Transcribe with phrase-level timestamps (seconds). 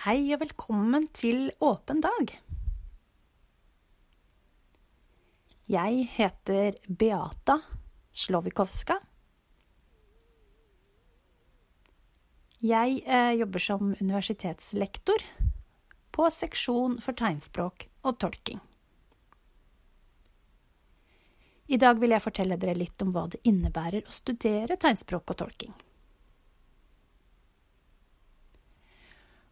[0.00, 2.30] Hei og velkommen til Åpen dag.
[5.68, 7.58] Jeg heter Beata
[8.16, 8.96] Slovikowska.
[12.64, 15.26] Jeg eh, jobber som universitetslektor
[16.16, 18.64] på seksjon for tegnspråk og tolking.
[21.68, 25.42] I dag vil jeg fortelle dere litt om hva det innebærer å studere tegnspråk og
[25.44, 25.76] tolking.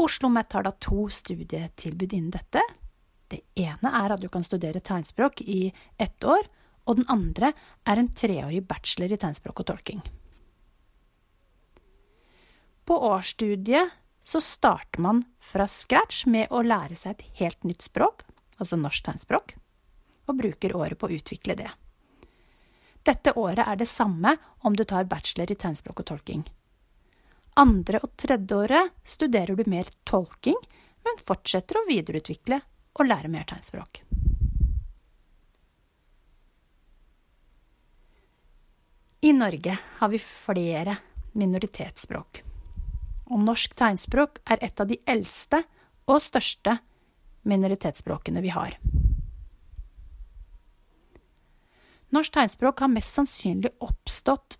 [0.00, 2.62] OsloMet har da to studietilbud innen dette.
[3.30, 6.48] Det ene er at du kan studere tegnspråk i ett år,
[6.88, 7.52] og den andre
[7.86, 10.00] er en treårig bachelor i tegnspråk og tolking.
[12.88, 13.92] På årsstudiet
[14.22, 18.24] så starter man fra scratch med å lære seg et helt nytt språk,
[18.58, 19.54] altså norsk tegnspråk,
[20.26, 21.68] og bruker året på å utvikle det.
[23.06, 24.34] Dette året er det samme
[24.66, 26.42] om du tar bachelor i tegnspråk og tolking.
[27.60, 30.56] Andre og tredje året studerer du mer tolking,
[31.04, 32.60] men fortsetter å videreutvikle
[32.96, 34.00] og lære mer tegnspråk.
[39.20, 40.94] I Norge har vi flere
[41.36, 42.40] minoritetsspråk.
[43.30, 45.60] Og norsk tegnspråk er et av de eldste
[46.08, 46.78] og største
[47.44, 48.78] minoritetsspråkene vi har.
[52.10, 54.56] Norsk tegnspråk har mest sannsynlig oppstått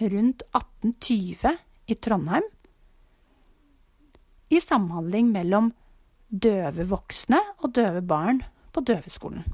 [0.00, 1.52] rundt 1820
[1.86, 2.46] i Trondheim
[4.48, 5.72] i samhandling mellom
[6.28, 8.42] døve voksne og døve barn
[8.74, 9.44] på døveskolen.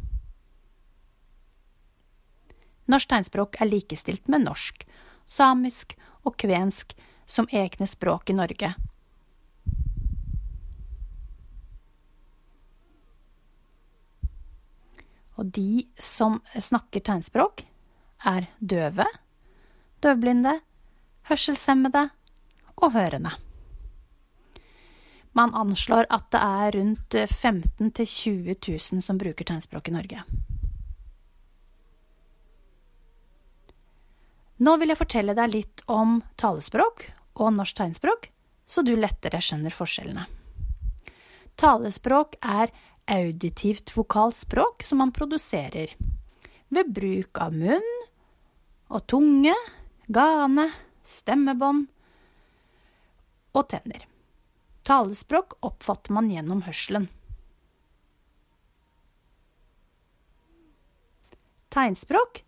[2.91, 4.83] Norsk tegnspråk er likestilt med norsk,
[5.31, 5.95] samisk
[6.27, 6.97] og kvensk
[7.31, 8.73] som egne språk i Norge.
[15.41, 17.63] Og de som snakker tegnspråk,
[18.21, 19.07] er døve,
[20.05, 20.59] døvblinde,
[21.31, 22.11] hørselshemmede
[22.81, 23.33] og hørende.
[25.37, 28.57] Man anslår at det er rundt 15 000-20
[28.93, 30.25] 000 som bruker tegnspråk i Norge.
[34.61, 37.07] Nå vil jeg fortelle deg litt om talespråk
[37.41, 38.29] og norsk tegnspråk,
[38.69, 40.27] så du lettere skjønner forskjellene.
[41.61, 42.73] Talespråk er
[43.11, 45.95] auditivt vokalspråk som man produserer
[46.71, 47.89] ved bruk av munn
[48.91, 49.55] og tunge,
[50.11, 50.69] gane,
[51.07, 51.89] stemmebånd
[53.53, 54.07] og tenner.
[54.87, 57.09] Talespråk oppfatter man gjennom hørselen.
[61.71, 62.43] Tegnspråk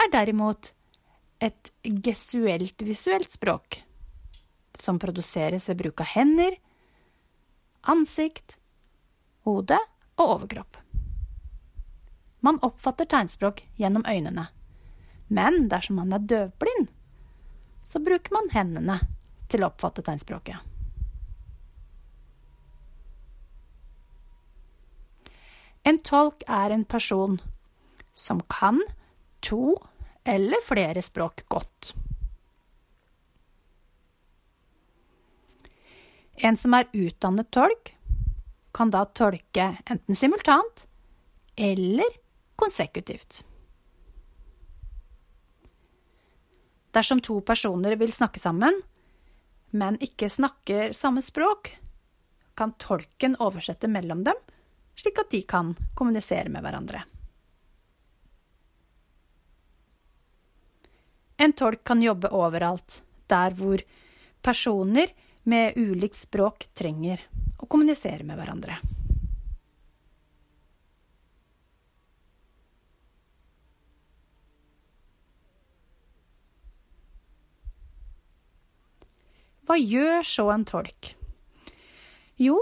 [0.00, 0.72] er derimot
[1.42, 3.82] et gesuelt visuelt språk,
[4.78, 6.56] som produseres ved bruk av hender,
[7.82, 8.56] ansikt,
[9.44, 9.76] hode
[10.16, 10.78] og overkropp.
[12.42, 14.48] Man oppfatter tegnspråk gjennom øynene,
[15.28, 16.88] men dersom man er døvblind,
[17.84, 18.98] så bruker man hendene
[19.52, 20.56] til å oppfatte tegnspråket.
[25.82, 27.40] En tolk er en person
[28.14, 28.78] som kan
[29.42, 29.74] to
[30.24, 31.94] eller flere språk godt.
[36.42, 37.92] En som er utdannet tolk,
[38.72, 40.86] kan da tolke enten simultant
[41.60, 42.08] eller
[42.56, 43.42] konsekutivt.
[46.92, 48.80] Dersom to personer vil snakke sammen,
[49.72, 51.72] men ikke snakker samme språk,
[52.54, 54.36] kan tolken oversette mellom dem,
[54.94, 57.02] slik at de kan kommunisere med hverandre.
[61.42, 63.80] En tolk kan jobbe overalt, der hvor
[64.44, 65.10] personer
[65.48, 67.24] med ulikt språk trenger
[67.58, 68.76] å kommunisere med hverandre.
[79.72, 81.14] Hva gjør så en tolk?
[82.36, 82.58] Jo,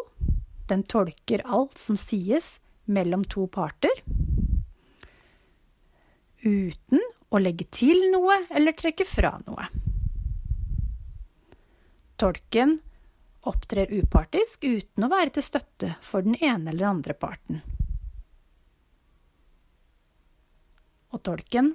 [0.71, 4.05] den tolker alt som sies mellom to parter,
[6.45, 7.03] uten
[7.35, 9.67] å legge til noe eller trekke fra noe.
[12.15, 12.79] Tolken
[13.43, 17.65] opptrer upartisk uten å være til støtte for den ene eller andre parten.
[21.11, 21.75] Og tolken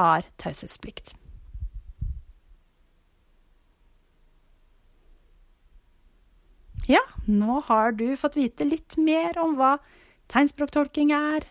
[0.00, 1.18] har taushetsplikt.
[7.28, 9.76] Nå har du fått vite litt mer om hva
[10.32, 11.46] tegnspråktolking er.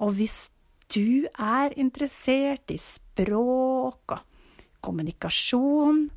[0.00, 0.48] Og hvis
[0.90, 4.24] du er interessert i språk og
[4.80, 6.08] kommunikasjon,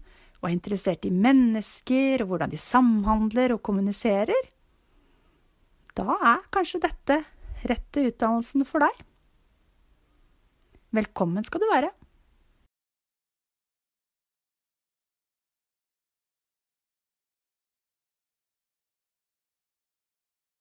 [0.43, 4.49] og er interessert i mennesker og hvordan de samhandler og kommuniserer,
[5.95, 7.19] da er kanskje dette
[7.69, 9.03] rette utdannelsen for deg.
[10.93, 11.91] Velkommen skal du være.